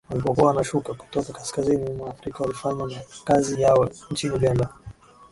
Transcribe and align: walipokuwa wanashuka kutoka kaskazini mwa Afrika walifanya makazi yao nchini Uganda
walipokuwa 0.09 0.47
wanashuka 0.47 0.93
kutoka 0.93 1.33
kaskazini 1.33 1.89
mwa 1.89 2.09
Afrika 2.09 2.43
walifanya 2.43 2.85
makazi 3.15 3.61
yao 3.61 3.89
nchini 4.11 4.33
Uganda 4.35 4.69